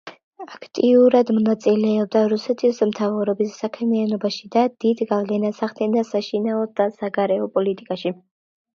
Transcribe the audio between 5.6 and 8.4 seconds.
ახდენდა საშინაო და საგარეო პოლიტიკაში.